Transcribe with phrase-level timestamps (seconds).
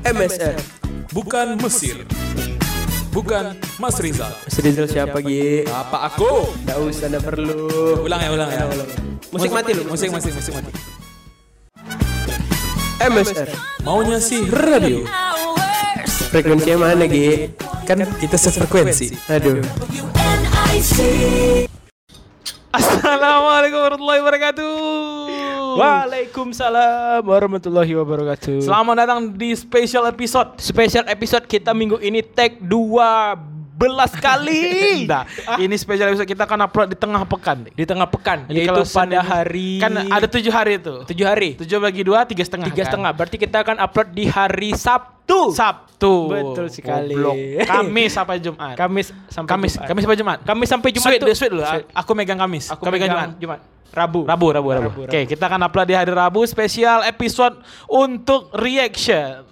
[0.00, 0.56] MSR.
[1.12, 2.08] Bukan Mesir.
[3.12, 4.32] Bukan Mas Rizal.
[4.32, 5.68] Mas Rizal siapa Gi?
[5.68, 6.56] Apa aku?
[6.64, 8.00] Gak usah, gak perlu.
[8.08, 8.64] Ulang ya, ulang ya.
[9.28, 9.84] Musik mati lu.
[9.84, 10.72] Musik, musik, musik mati.
[13.00, 13.48] MSR.
[13.84, 15.04] Maunya sih radio.
[16.32, 17.52] Frekuensinya mana Gi?
[17.84, 19.12] Kan kita sefrekuensi.
[19.28, 19.60] Aduh.
[22.72, 25.29] Assalamualaikum warahmatullahi wabarakatuh.
[25.78, 28.62] Waalaikumsalam warahmatullahi wabarakatuh.
[28.62, 30.58] Selamat datang di special episode.
[30.62, 33.49] Spesial episode kita minggu ini tag 12
[34.16, 34.62] kali.
[35.10, 35.24] Nah,
[35.56, 37.58] ini special episode kita akan upload di tengah pekan.
[37.66, 40.94] di tengah pekan Jadi yaitu pada Senin- hari Kan ada tujuh hari itu.
[41.08, 42.68] tujuh hari Tujuh bagi dua, tiga setengah.
[42.68, 42.88] tiga kan?
[42.92, 46.14] setengah berarti kita akan upload di hari Sabtu Sabtu.
[46.28, 47.14] Betul sekali.
[47.14, 47.36] Goblok.
[47.62, 48.74] Kamis sampai Jumat.
[48.74, 49.86] Kamis sampai Kamis, Jumat.
[49.88, 50.38] Kamis sampai Jumat.
[50.42, 51.34] Kamis sampai Jumat Sweet tuh.
[51.34, 51.62] sweet dulu.
[51.62, 51.84] Sweet.
[51.92, 52.64] Aku megang Kamis.
[52.68, 53.28] Aku Kau megang Jumat.
[53.38, 53.60] Jumat.
[53.90, 54.22] Rabu.
[54.22, 54.86] Rabu, Rabu, Rabu.
[54.86, 59.42] Rabu, Oke, kita akan upload di hari Rabu spesial episode untuk reaction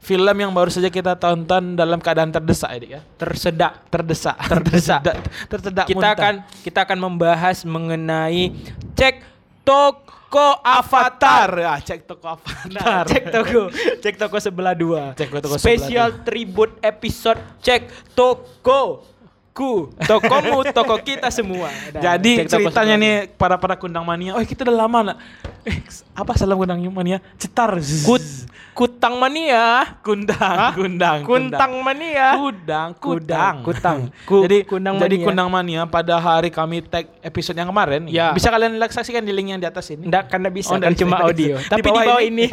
[0.00, 3.00] film yang baru saja kita tonton dalam keadaan terdesak ya, ya.
[3.20, 3.84] Tersedak.
[3.92, 5.00] Terdesak, Terdesak.
[5.46, 5.86] tersedak.
[5.86, 6.12] kita muntah.
[6.16, 6.34] akan
[6.64, 8.56] kita akan membahas mengenai
[8.96, 9.22] cek
[9.60, 11.48] toko avatar.
[11.52, 12.66] Ya, cek toko Avatar.
[12.72, 13.68] Nah, cek toko,
[14.00, 15.12] cek toko sebelah dua.
[15.14, 19.04] Cek toko sebelah Spesial tribute episode cek toko
[19.50, 21.68] ku, tokomu, toko kita semua.
[21.90, 24.32] Nah, Jadi ceritanya nih para para kundang mania.
[24.32, 25.16] Oh kita udah lama nak.
[25.62, 25.76] Eh
[26.12, 27.18] apa salam kundang mania?
[27.36, 27.74] Cetar.
[27.74, 28.06] dua.
[28.06, 28.24] Kut,
[28.72, 32.32] kutang mania, kundang, kundang, kuntang mania.
[32.32, 33.98] kundang, Kudang, kudang, kutang.
[34.30, 35.26] Ku- jadi kundang jadi mania.
[35.26, 38.08] kundang mania pada hari kami tag episode yang kemarin.
[38.08, 38.32] Ya.
[38.32, 40.08] Bisa kalian saksikan di link yang di atas ini.
[40.08, 41.60] Enggak, karena bisa Oh, kan cuma audio.
[41.60, 42.46] Tapi di bawah ini.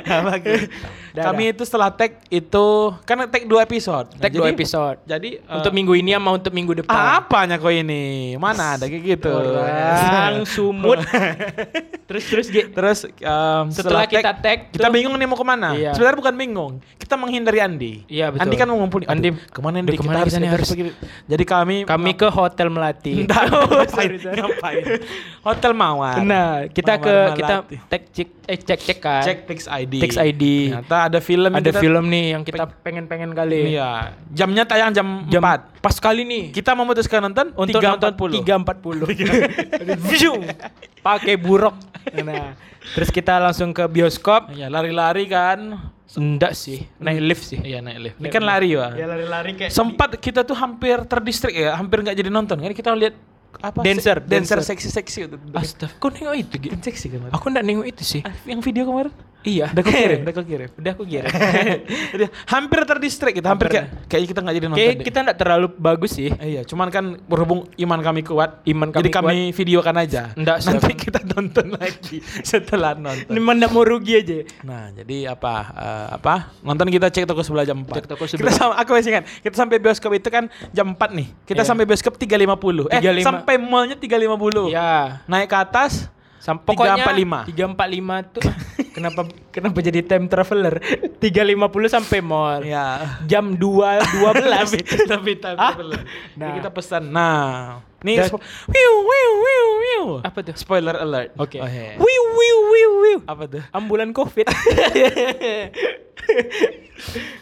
[0.00, 0.60] Bagus.
[1.12, 2.66] Dah, kami itu setelah tag itu
[3.04, 4.08] kan tag dua episode.
[4.16, 4.96] Nah, Tag dua jadi- episode.
[5.04, 6.94] Jadi eh, Untuk minggu ini sama untuk minggu depan.
[7.18, 8.32] apanya kau ini?
[8.36, 9.34] Mana ada kayak gitu.
[9.34, 11.02] Orang sumut.
[12.04, 12.62] terus terus Gi.
[12.68, 15.74] Terus em, Setelah kita tag kita tuh- bingung nih mau ke mana.
[15.74, 15.92] Iya.
[15.92, 17.92] Sebenarnya bukan bingung, kita menghindari Andi.
[18.06, 18.42] Iya, betul.
[18.44, 19.06] Andi kan mau ngumpulin.
[19.06, 19.90] Andi, ke mana Andi?
[19.90, 20.84] aduh, ke mana kita harus- pergi.
[21.26, 23.14] Jadi kami Kami ke Hotel Melati.
[23.22, 24.84] Ngapain, ngapain?
[25.42, 26.16] Hotel Mawar.
[26.22, 27.36] Nah, kita Mawar ke Melati.
[27.36, 27.54] kita
[27.88, 29.22] tag cek eh cek cek kan.
[29.22, 29.94] Cek Tix ID.
[29.98, 30.42] Tix ID.
[30.70, 33.72] Ternyata ada film Ada kita- film nih yang kita pengen-pengen kali.
[33.72, 34.12] Iya.
[34.28, 35.82] Jamnya tayang jam, Jam 4.
[35.82, 36.42] Pas kali nih.
[36.50, 39.06] Kita memutuskan nonton Untuk nonton 3.40.
[39.06, 40.42] 3.40 View.
[40.98, 41.78] Pakai buruk.
[42.10, 42.58] Nah,
[42.98, 44.50] terus kita langsung ke bioskop.
[44.50, 45.78] Iya, lari-lari kan.
[46.12, 47.56] Enggak sih, naik lift sih.
[47.56, 48.16] Iya, naik lift.
[48.20, 48.92] Ini kan lari, Wah.
[48.92, 52.60] Ya lari-lari kayak Sempat kita tuh hampir terdistrik ya, hampir nggak jadi nonton.
[52.60, 53.16] Kan kita lihat
[53.58, 53.78] apa?
[53.80, 54.58] Dancer, se- dancer dancer.
[54.64, 55.36] seksi-seksi itu.
[55.52, 56.72] Astaga, kok nengok itu gitu?
[56.72, 57.28] Kan seksi kan.
[57.30, 58.20] Aku enggak nengok itu sih.
[58.22, 59.12] Ah, yang video kemarin?
[59.42, 59.74] Iya.
[59.74, 60.70] Udah kau kirim, udah kau kirim.
[60.72, 61.02] Udah aku.
[61.02, 62.24] Jadi
[62.54, 63.82] hampir terdistrik kita, hampir, Hampir.
[63.82, 64.78] kayak kayaknya kita nggak jadi nonton.
[64.78, 65.04] Kayak deh.
[65.04, 66.30] kita enggak terlalu bagus sih.
[66.32, 70.30] Eh, iya, cuman kan berhubung iman kami kuat, Iman kami jadi kami videokan aja.
[70.32, 71.00] Nggak, Nanti siap.
[71.00, 73.26] kita nonton lagi setelah nonton.
[73.28, 74.46] Ini mana mau rugi aja.
[74.62, 75.54] Nah, jadi apa?
[75.72, 76.34] eh, apa?
[76.62, 77.90] Nonton kita cek toko sebelah jam 4.
[77.92, 78.54] Cek toko Kita sebelah.
[78.54, 79.24] sama, aku masih ingat.
[79.42, 81.26] Kita sampai bioskop itu kan jam 4 nih.
[81.42, 81.66] Kita Iya.
[81.66, 82.86] sampai bioskop 3.50.
[82.88, 83.41] Eh, 3.5.
[83.42, 84.70] sampai mallnya 3.50.
[84.70, 85.18] Ya.
[85.26, 86.06] Naik ke atas
[86.42, 87.54] Sam pokoknya 345.
[87.54, 88.42] 345 tuh
[88.98, 89.20] kenapa
[89.54, 90.74] kenapa jadi time traveler?
[91.22, 91.22] 350
[91.86, 92.66] sampai mall.
[92.66, 93.18] ya.
[93.26, 95.06] Jam 2 12.
[95.14, 95.74] tapi tapi Ah?
[95.78, 96.02] belum.
[96.02, 96.38] Nah.
[96.42, 97.02] Jadi kita pesan.
[97.14, 98.26] Nah, nih
[98.66, 100.04] wiu wiu wiu wiu.
[100.26, 100.58] Apa tuh?
[100.58, 101.30] Spoiler alert.
[101.38, 101.62] Oke.
[101.62, 101.94] Oh, iya.
[101.94, 103.18] Wiu wiu wiu wiu.
[103.22, 103.62] Apa tuh?
[103.70, 104.46] Ambulan Covid.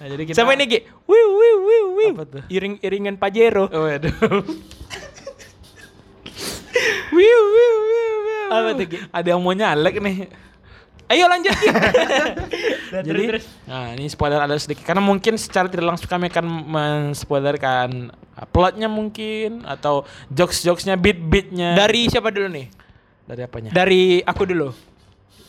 [0.01, 0.81] Nah, jadi kita Sama ini Gi.
[1.05, 2.13] Wiu wiu wiu wiu.
[2.17, 2.43] Apa tuh?
[2.49, 3.69] Iring-iringan Pajero.
[3.69, 4.09] Oh, aduh.
[7.13, 8.45] wiu wiu wiu wiu.
[8.71, 8.99] Apa tuh, Gi?
[9.11, 10.17] Ada yang mau nyalek nih.
[11.11, 11.51] Ayo lanjut.
[11.51, 13.47] Nah, Jadi, terus, terus.
[13.67, 18.87] nah ini spoiler ada sedikit karena mungkin secara tidak langsung kami akan menspoilerkan uh, plotnya
[18.87, 21.75] mungkin atau jokes-jokesnya, beat-beatnya.
[21.75, 22.67] dari siapa dulu nih?
[23.31, 23.71] dari apanya?
[23.71, 24.90] Dari aku dulu.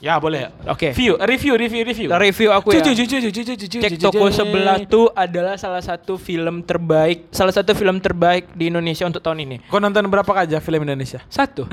[0.01, 0.49] Ya boleh.
[0.65, 0.91] Oke.
[0.91, 2.09] View, review, review, review.
[2.09, 2.81] Review aku ya.
[2.81, 7.53] Cucu, cucu, cucu, cucu, cucu, Cek toko sebelah tuh adalah salah satu film terbaik, salah
[7.53, 9.55] satu film terbaik di Indonesia untuk tahun ini.
[9.69, 11.21] Kau nonton berapa aja film Indonesia?
[11.29, 11.69] Satu.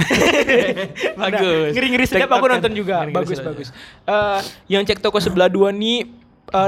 [1.25, 1.73] Bagus.
[1.73, 3.03] Ngeri ngeri sedap aku nonton juga.
[3.03, 3.69] Ngeri-ngeri bagus bagus.
[4.05, 4.41] Eh,
[4.71, 6.07] yang cek toko sebelah dua nih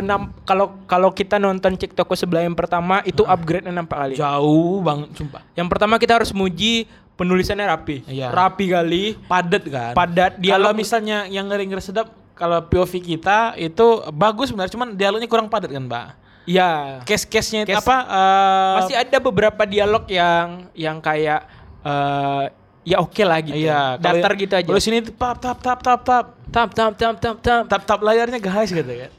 [0.05, 4.15] nam- kalau kalau kita nonton cek toko sebelah yang pertama itu upgrade nampak kali.
[4.17, 5.43] Jauh banget, sumpah.
[5.57, 6.85] Yang pertama kita harus muji
[7.21, 7.97] penulisannya rapi.
[8.09, 8.33] Iya.
[8.33, 9.05] Rapi kali.
[9.23, 9.93] Padat kan?
[9.93, 15.29] Padat, Kalau dialog- misalnya yang ngeri-ngeri sedap, kalau POV kita itu bagus sebenarnya, cuman dialognya
[15.29, 16.07] kurang padat kan, Mbak?
[16.49, 17.05] Ya.
[17.05, 17.97] Case-case-nya Case- apa?
[18.03, 21.45] eh, Masih ada beberapa dialog yang yang kayak
[21.81, 22.45] eh
[22.83, 23.61] ya oke lah gitu.
[23.61, 24.65] Iya, kalau- Datar gitu aja.
[24.65, 27.63] Kalau sini tap tap tap tap tap tap tap tap tap tap.
[27.69, 29.13] tap tap layarnya guys gitu kan.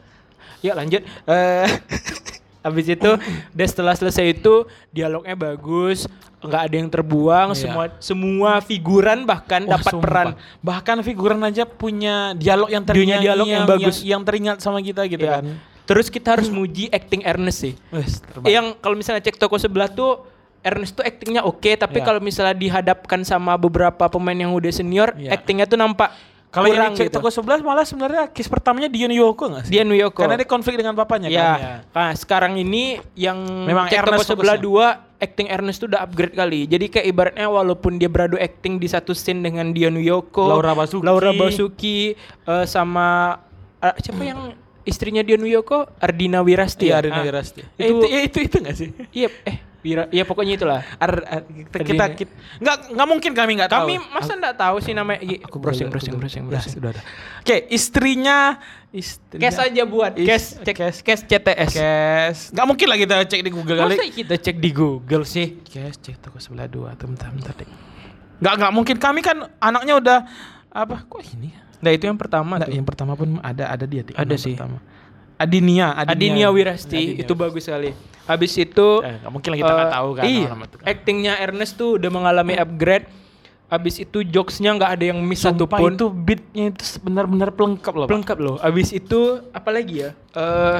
[0.62, 1.01] Yuk lanjut.
[1.30, 1.69] Eh
[2.62, 3.12] Habis itu,
[3.58, 6.06] dan setelah selesai itu dialognya bagus,
[6.40, 7.60] nggak ada yang terbuang, Iya.
[7.60, 10.04] semua semua figuran bahkan Wah, dapat sumpah.
[10.06, 10.28] peran.
[10.60, 13.96] Bahkan figuran aja punya dialog yang Punya teringat dialog yang bagus.
[14.02, 15.42] yang, teringat sama kita gitu Iya.
[15.42, 15.46] kan.
[15.81, 17.74] Terus kita harus muji acting Ernest sih.
[17.90, 18.22] Wes.
[18.44, 20.24] Yang kalau misalnya cek toko sebelah tuh
[20.62, 22.06] Ernest tuh actingnya oke, tapi Iya.
[22.06, 25.34] kalau misalnya dihadapkan sama beberapa pemain yang udah senior, Iya.
[25.34, 26.13] actingnya tuh nampak
[26.51, 27.07] Kalau yang gitu.
[27.07, 29.71] toko sebelah malah sebenarnya kiss pertamanya Dion Yoko nggak sih?
[29.71, 30.19] Dia Nuyoko.
[30.19, 31.39] Karena dia konflik dengan papanya ya.
[31.39, 31.48] kan.
[31.56, 31.75] Ya.
[31.95, 34.68] Nah, sekarang ini yang Memang cek toko Ernest sebelah fokusnya.
[34.68, 34.88] dua
[35.21, 36.68] acting Ernest tuh udah upgrade kali.
[36.68, 41.03] Jadi kayak ibaratnya walaupun dia beradu acting di satu scene dengan Dion Yoko, Laura Basuki.
[41.07, 43.39] Laura Basuki eh, sama
[43.80, 44.51] eh, siapa yang
[44.83, 45.88] istrinya Dion Yoko?
[45.98, 46.88] Ardina Wirasti.
[46.88, 47.00] Iya, ya?
[47.00, 47.62] Arina Ah, Wirasti.
[47.75, 48.89] Eh, Itu, itu, ya, itu itu nggak sih?
[49.12, 50.86] iya eh Wira, iya pokoknya itulah.
[50.95, 52.13] Ar, ar- kita, kita, Ardina.
[52.13, 53.81] kita- nggak nggak mungkin kami nggak tahu.
[53.83, 55.19] Kami masa enggak tahu sih namanya?
[55.19, 56.74] Iya, Aku browsing browsing browsing Ya, browsing.
[56.78, 57.01] sudah ada.
[57.42, 58.38] Oke, istrinya
[58.92, 60.98] istrinya Cash aja buat cash cek cash.
[61.01, 61.72] cash CTS.
[61.74, 62.42] Cash.
[62.54, 63.95] Nggak mungkin lah kita cek di Google kali.
[63.95, 65.48] Masa kita cek di Google sih?
[65.63, 66.94] Cash cek toko sebelah dua.
[66.94, 67.66] Bentar, bentar deh.
[68.38, 70.18] Nggak nggak mungkin kami kan anaknya udah
[70.69, 70.95] apa?
[71.04, 71.50] Kok ini?
[71.50, 71.62] ya?
[71.81, 72.75] Nah, itu yang pertama Nggak, tuh.
[72.78, 74.01] yang pertama pun ada ada dia.
[74.13, 74.54] Ada sih.
[74.54, 74.78] Pertama.
[75.36, 77.89] Adinia, Adinia Wirasti Adinia itu bagus sekali.
[78.24, 80.48] Habis itu Eh, mungkin kita nggak eh, tahu kan Iya.
[80.48, 80.86] nama itu kan.
[80.86, 83.10] Actingnya Ernest tuh udah mengalami upgrade.
[83.66, 85.95] Habis itu jokesnya nggak ada yang miss Sumpah satupun.
[85.95, 88.06] itu beatnya itu benar-benar pelengkap loh.
[88.06, 88.12] Pak.
[88.12, 88.56] Pelengkap loh.
[88.60, 89.19] Habis itu
[89.50, 90.10] apa lagi ya?
[90.31, 90.80] Eh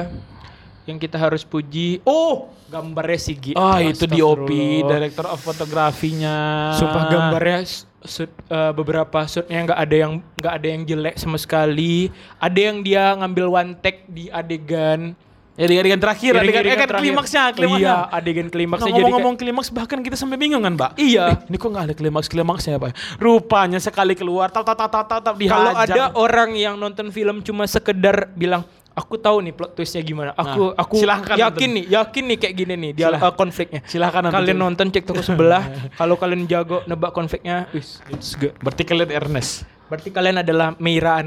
[0.84, 1.98] yang kita harus puji.
[2.02, 3.52] Oh, gambarnya Sigi.
[3.54, 4.88] Oh itu DOP, Astagfirullah.
[4.88, 6.36] director of fotografinya.
[6.72, 7.66] Sumpah gambarnya
[8.04, 12.08] shoot, eh, beberapa shootnya nggak ada yang nggak ada yang jelek sama sekali.
[12.38, 15.14] Ada yang dia ngambil one take di adegan.
[15.52, 17.04] Ya di adegan terakhir, adegan, Iring-iringan eh, kan terakhir.
[17.04, 17.84] klimaksnya, Oh klimaksnya.
[17.84, 20.90] Iya, adegan Nah, klimaksnya jadi ngomong-ngomong klimaks bahkan kita sampai bingung kan, Mbak?
[20.96, 21.24] Iya.
[21.28, 23.20] Eh, ini kok nggak ada klimaks klimaksnya Pak?
[23.20, 25.60] Rupanya sekali keluar, tap tap tap tap tap, tap dihajar.
[25.60, 30.30] Kalau ada orang yang nonton film cuma sekedar bilang aku tahu nih plot twistnya gimana.
[30.32, 31.74] Aku Nah, aku silahkan yakin nonton.
[31.74, 33.80] nih, yakin nih kayak gini nih dia Silah- uh, konfliknya.
[33.84, 34.36] Silahkan nonton.
[34.36, 35.62] Kalian nonton cek toko sebelah.
[36.00, 38.52] Kalau kalian jago nebak konfliknya, wis it's good.
[38.58, 39.64] Berarti kalian Ernest.
[39.86, 41.20] Berarti kalian adalah Meira.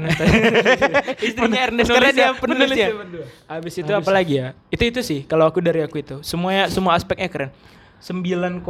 [1.22, 2.88] Istrinya Ernest karena dia penulisnya.
[3.46, 4.58] Habis itu apa lagi ya?
[4.68, 6.18] Itu itu sih kalau aku dari aku itu.
[6.22, 7.50] Semuanya semua aspeknya keren.
[7.96, 8.62] 9,5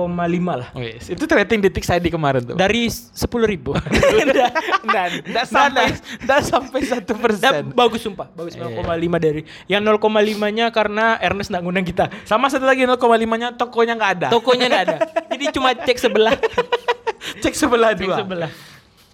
[0.47, 0.69] lah.
[0.73, 2.57] Wes, itu rating detik saya di kemarin tuh.
[2.57, 3.75] Dari 10 ribu.
[4.87, 7.75] Nggak sampai, nggak sampai satu persen.
[7.75, 8.87] bagus sumpah, bagus 0,5
[9.19, 9.43] dari.
[9.67, 12.07] Yang 0,5-nya karena Ernest nggak ngundang kita.
[12.23, 14.29] Sama satu lagi 0,5-nya tokonya nggak ada.
[14.31, 14.97] Tokonya nggak ada.
[15.35, 16.35] Jadi cuma cek sebelah.
[17.43, 18.17] Cek sebelah cek dua.
[18.23, 18.51] sebelah.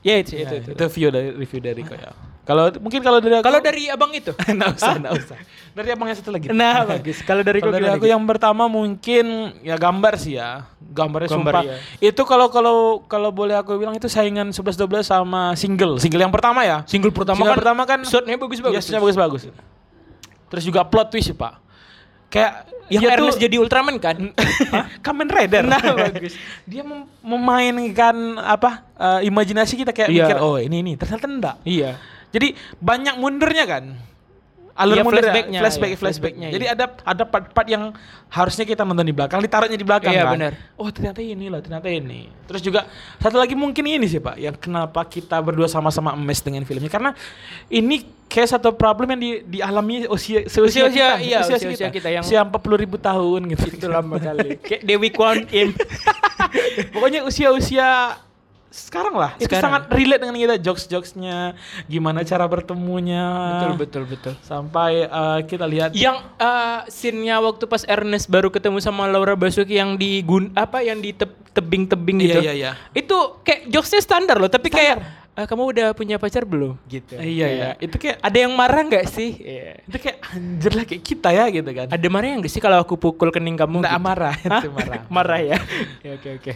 [0.05, 0.55] Ya itu Ya, itu.
[0.61, 0.70] itu.
[0.76, 2.12] itu view dari review dari kau ya.
[2.43, 4.35] Kalau mungkin kalau dari aku, Kalau dari abang itu.
[4.59, 5.39] nggak usah, nggak usah.
[5.73, 6.50] Dari abang yang satu lagi.
[6.50, 7.23] Nah, bagus.
[7.23, 10.67] Kalau dari dari aku yang pertama mungkin ya gambar sih ya.
[10.83, 11.62] Gambarnya Gambar, sumpah.
[11.65, 11.77] iya.
[12.03, 15.97] Itu kalau kalau kalau boleh aku bilang itu saingan 11 12 sama single.
[15.97, 16.83] Single yang pertama ya.
[16.85, 18.77] single pertama Single kan pertama kan shotnya bagus-bagus.
[18.77, 19.43] Yes-nya bagus-bagus.
[20.50, 21.62] Terus juga plot twist sih, Pak.
[22.29, 22.53] Kayak
[22.88, 24.17] Yang dia tuh- Ernest jadi Ultraman kan?
[25.05, 25.65] Kamen Rider.
[25.65, 26.37] Nah, bagus.
[26.69, 28.85] Dia mem- memainkan apa?
[28.95, 30.25] eh, imajinasi kita kayak Iya.
[30.27, 30.93] mikir, oh ini ini.
[30.95, 31.56] Ternyata enggak.
[31.65, 31.97] iya.
[32.32, 32.49] Jadi
[32.79, 33.84] banyak mundurnya kan.
[34.73, 36.49] Alur Iya, mundurnya, flashbacknya, flashback, iya, flashbacknya.
[36.49, 37.93] flashbacknya, Jadi ada ada part-part yang
[38.32, 40.32] harusnya kita nonton di belakang, ditaruhnya di belakang Iya, kan.
[40.32, 40.52] benar.
[40.81, 42.32] Oh ternyata ini loh, ternyata ini.
[42.49, 42.88] Terus juga
[43.20, 47.12] satu lagi mungkin ini sih pak, yang kenapa kita berdua sama-sama emes dengan filmnya karena
[47.69, 49.31] ini kayak satu problem yang di,
[49.61, 53.76] dialami usia seusia Usia-usia, kita, iya, usia-usia kita yang- usia 40 ribu tahun gitu.
[53.76, 54.56] Itu lama kali.
[54.56, 55.76] Kayak Dewi Kwan Im.
[56.96, 58.17] Pokoknya usia-usia
[58.73, 59.37] sekarang lah.
[59.37, 59.65] Itu Sekarang.
[59.69, 61.53] sangat relate dengan kita jokes-jokesnya,
[61.85, 63.25] gimana cara bertemunya.
[63.53, 64.33] betul betul betul.
[64.41, 69.76] Sampai eh, kita lihat Yang eh, scene-nya waktu pas Ernest baru ketemu sama Laura Basuki
[69.76, 72.41] yang di gun apa yang di teb- tebing-tebing Iya, gitu.
[72.41, 72.71] iya, iya.
[72.91, 74.97] Itu kayak jokesnya standar loh, tapi kayak
[75.33, 76.76] "Eh, kamu udah punya pacar belum?
[76.87, 77.12] Gitu.
[77.14, 79.31] Iya iya, itu kayak Ada yang marah nggak sih?
[79.35, 79.81] Iya.
[79.83, 81.87] itu kayak anjir lah kayak kita ya gitu kan.
[81.88, 83.81] Ada marah yang nggak sih kalau aku pukul kening kamu?
[83.81, 84.05] Nggak gitu?
[84.05, 85.00] marah, itu marah.
[85.21, 85.57] marah ya.
[86.00, 86.52] Oke oke oke.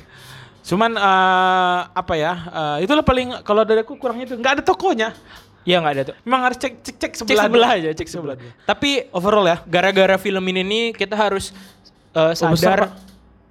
[0.66, 2.32] Cuman eh, apa ya?
[2.44, 5.14] eh, itulah paling kalau dari aku kurangnya itu nggak ada tokonya.
[5.62, 6.16] Iya nggak ada tuh.
[6.22, 7.80] Memang harus cek cek cek Cek sebelah, sebelah dulu.
[7.82, 8.34] aja, cek sebelah.
[8.34, 8.50] dulu.
[8.62, 9.56] Tapi Overall ya.
[9.64, 11.50] gara-gara film ini nih kita harus
[12.10, 12.90] besar, sadar Pak.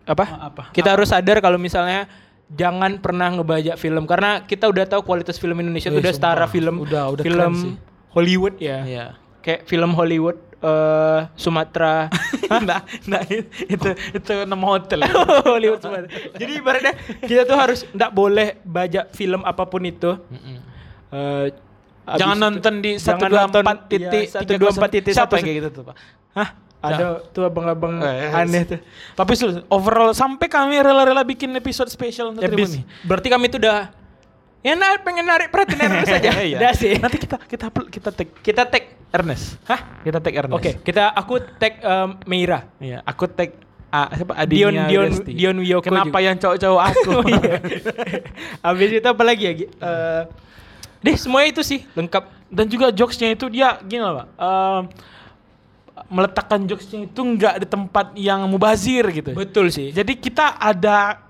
[0.06, 0.26] apa?
[0.26, 0.64] Ah, apa?
[0.72, 2.08] Kita harus sadar kalau misalnya
[2.48, 6.84] jangan pernah ngebajak film karena kita udah tahu kualitas film Indonesia itu udah setara film
[6.84, 7.76] Udah- udah film.
[8.12, 8.80] Hollywood ya.
[8.84, 9.06] Iya.
[9.40, 12.10] Kayak film Hollywood eh Sumatera.
[12.68, 15.06] nah, nah itu itu nama hotel.
[15.46, 16.10] Hollywood Sumatera.
[16.34, 20.18] Jadi ibaratnya kita tuh harus nggak boleh bajak film apa pun itu.
[21.08, 21.46] Eh,
[22.04, 25.56] abis Jangan itu- nonton di jangan 124 nonton- titik iya, 124 titik Siapa satu- kayak
[25.56, 25.96] gitu tuh, Pak?
[26.34, 26.50] Hah?
[26.78, 28.80] Ada tuh abang-abang Eh, aneh tuh.
[29.16, 29.34] Tapi
[29.68, 32.84] overall sampai kami rela-rela bikin episode spesial untuk Tribun nih.
[33.02, 33.90] berarti kami tuh udah
[34.66, 36.30] ya nah, pengen narik perhatian Ernest aja.
[36.42, 36.58] Iya.
[36.58, 36.94] Udah sih.
[36.98, 38.84] Nanti kita kita kita tag Kita tag.
[39.16, 39.56] Ernest.
[39.64, 40.02] Hah?
[40.04, 40.58] Kita tag Ernest.
[40.58, 42.68] Oke, kita aku tag em, Meira.
[42.84, 43.56] Iya, aku tag
[43.88, 45.32] ah, siapa Dion Adinia Dion Wirasti.
[45.32, 45.86] Dion Wiyoko.
[45.88, 46.26] Kenapa juga.
[46.28, 47.12] yang cowok-cowok aku?
[47.16, 47.54] Oh, iya.
[48.66, 49.54] Habis itu apa lagi ya?
[49.56, 50.22] Eh,
[51.06, 52.24] deh semuanya itu sih lengkap.
[52.52, 54.28] Dan juga jokesnya itu dia gini loh, Pak.
[54.38, 54.82] Ehm,
[56.12, 59.32] meletakkan jokesnya itu nggak di tempat yang mubazir gitu.
[59.32, 59.96] Betul sih.
[59.96, 61.24] Jadi kita ada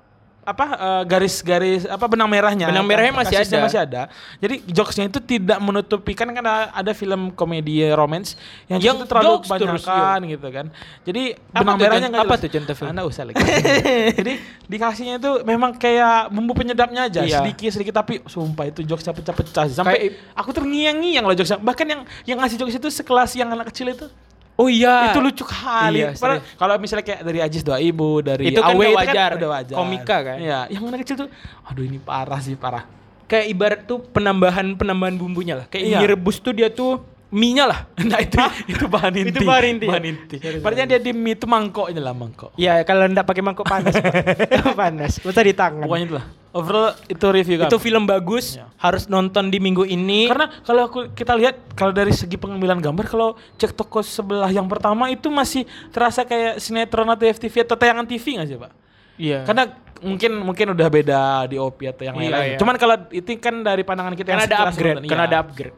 [0.45, 2.69] apa eh, garis-garis apa benang merahnya.
[2.69, 3.57] Benang merahnya masih ada.
[3.65, 4.01] masih ada.
[4.37, 8.37] Jadi jokesnya itu tidak menutupi kan kan ada, ada film komedi romance
[8.69, 10.65] yang, Yang itu terlalu terus, kebanyakan gitu kan.
[11.01, 12.89] Jadi Apa benang tuh merahnya nggak apa tuh contoh film?
[12.93, 13.41] Anda usah lagi
[14.21, 14.33] jadi
[14.65, 17.41] dikasihnya itu memang kayak bumbu penyedapnya aja Iya.
[17.41, 21.57] sedikit sedikit tapi sumpah itu jokesnya pecah-pecah sampai Kayak- aku terngiang-ngiang loh jokesnya.
[21.57, 24.05] Bahkan yang yang ngasih jokes itu sekelas yang anak kecil itu
[24.55, 25.11] Oh iya.
[25.11, 25.99] itu lucu kali.
[25.99, 26.15] Iya,
[26.55, 29.29] kalau misalnya kayak dari Ajis doa ibu, dari Itu kan Awe udah wajar.
[29.35, 29.75] udah wajar.
[29.75, 30.37] Komika kan.
[30.39, 31.29] Iya, yang mana kecil tuh,
[31.61, 32.87] aduh ini parah sih parah.
[33.27, 35.65] Kayak ibarat tuh penambahan penambahan bumbunya lah.
[35.67, 35.97] Kayak Iya.
[35.99, 37.03] mie rebus tuh dia tuh
[37.35, 37.79] mie-nya lah.
[38.07, 39.29] Nah itu itu bahan inti.
[39.35, 39.91] Itu bahan inti ya?
[39.91, 40.35] Bahan inti.
[40.63, 42.55] Padahal dia di mie itu mangkoknya lah mangkok.
[42.55, 43.91] Iya, kalau enggak pakai mangkok panas.
[44.79, 45.19] Panas.
[45.19, 45.83] Masa di tangan.
[45.83, 46.25] Pokoknya itu lah.
[46.55, 47.67] Overall itu review kami.
[47.67, 48.71] itu film bagus, Iya.
[48.79, 50.31] harus nonton di minggu ini.
[50.31, 54.63] Karena kalau aku kita lihat kalau dari segi pengambilan gambar kalau cek toko sebelah yang
[54.63, 58.71] pertama itu masih terasa kayak sinetron atau FTV atau tayangan TV nggak sih pak?
[59.19, 59.43] iya.
[59.43, 59.67] Karena
[59.99, 62.49] mungkin mungkin udah beda di OP atau yang Iya, lain-lain.
[62.55, 62.59] iya.
[62.59, 65.31] Cuman kalau itu kan dari pandangan kita karena yang ada sekilas upgrade, karena iya.
[65.31, 65.75] ada upgrade.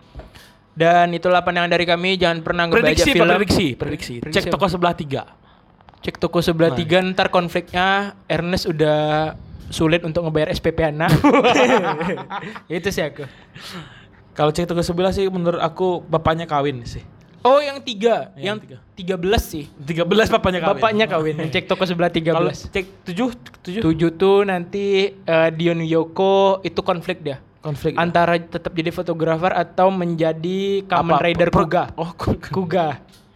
[0.77, 3.25] Dan itulah pandangan dari kami, jangan pernah ngebaca prediksi film.
[3.25, 5.21] Prediksi prediksi Prediksi cek toko sebelah tiga
[5.97, 6.77] Cek toko sebelah Nah.
[6.77, 7.87] tiga ntar konfliknya
[8.27, 9.33] Ernest udah
[9.67, 11.09] sulit untuk ngebayar SPP anak.
[12.69, 13.25] itu sih aku.
[14.31, 17.01] kalau cek toko sebelah sih menurut aku bapaknya kawin sih
[17.39, 18.77] Oh yang tiga, Yang yang, tiga.
[18.93, 19.71] tiga belas sih.
[19.79, 21.35] 13 bapaknya kawin Bapaknya kawin.
[21.37, 22.67] yang cek toko sebelah tiga belas.
[22.67, 23.29] cek tujuh
[23.63, 27.39] tujuh Tujuh tuh nanti eh, Dion Yoko itu konflik dia.
[27.67, 31.21] Konflik Antara tetap jadi fotografer atau menjadi Kamen Apa?
[31.21, 31.83] Rider Pro- Kuga.
[31.93, 32.47] oh Kuga.
[32.49, 32.87] Kuga.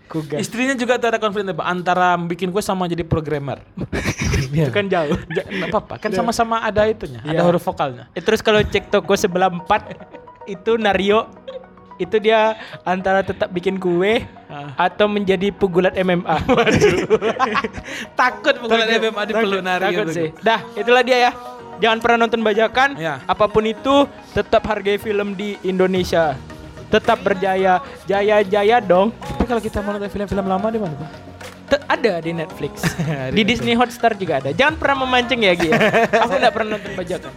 [0.07, 0.37] Kuga.
[0.37, 3.63] istrinya juga ada konflik Pak, antara bikin kue sama jadi programmer
[4.51, 5.15] Itu kan jauh.
[5.29, 7.43] Ja- nggak apa-apa kan sama-sama ada itunya ada Iya.
[7.43, 9.95] huruf vokalnya Eh, Terus kalau cek toko sebelah empat
[10.45, 11.31] itu Nario
[11.95, 14.75] itu dia antara tetap bikin kue Ah.
[14.75, 16.33] atau menjadi pugulan MMA.
[18.19, 18.83] takut Takut.
[18.99, 20.05] MMA di peluk Takut.
[20.09, 20.27] sih.
[20.41, 21.31] Dah, itulah dia ya.
[21.81, 22.89] Jangan pernah nonton bajakan.
[22.95, 23.19] Ya.
[23.25, 24.05] Apa pun itu,
[24.37, 26.37] tetap hargai film di Indonesia.
[26.93, 29.09] Tetap berjaya, jaya-jaya dong.
[29.17, 31.09] tapi kalau kita mau nonton film-film lama di mana Pak?
[31.87, 32.83] Ada di Netflix.
[33.31, 34.51] Di di Disney Hotstar juga ada.
[34.51, 35.71] Jangan pernah memancing ya, Gi.
[35.71, 35.79] ya.
[36.27, 37.31] Aku nggak pernah nonton bajakan.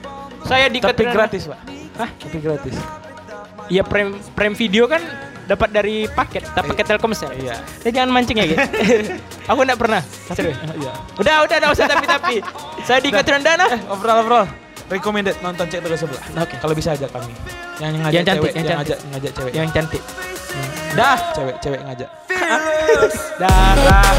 [0.45, 1.61] Saya di tapi gratis Pak
[1.97, 2.11] Hah?
[2.21, 2.77] tapi gratis
[3.73, 5.01] Iya Prime Prime Video kan
[5.45, 7.31] dapat dari paket, dapat paket Telkomsel.
[7.37, 7.57] Iya.
[7.85, 8.57] Ya jangan mancing ya, Gi.
[9.51, 10.01] Aku enggak pernah.
[10.33, 10.57] Serius.
[10.57, 10.93] Iya.
[11.21, 12.37] Udah, udah, enggak usah tapi-tapi.
[12.89, 13.67] Saya di Katrandana.
[13.69, 14.47] Eh, overall overall
[14.93, 16.25] recommended nonton cek toko sebelah.
[16.45, 16.57] Oke.
[16.61, 17.33] Kalau bisa ajak kami.
[17.81, 18.77] Yang ngajak Yang cantik, cewek, yang yang, cantik.
[18.77, 19.53] ngajak ngajak cewek.
[19.53, 20.03] Yang cantik.
[20.95, 22.11] dah, cewek cewek ngajak.
[23.41, 24.15] Dah.